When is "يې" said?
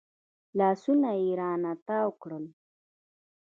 1.21-1.29